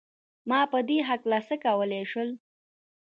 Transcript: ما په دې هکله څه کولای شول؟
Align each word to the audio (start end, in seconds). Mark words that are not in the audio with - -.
ما 0.49 0.59
په 0.71 0.79
دې 0.87 0.97
هکله 1.09 1.39
څه 1.47 1.55
کولای 1.63 2.03
شول؟ 2.11 2.29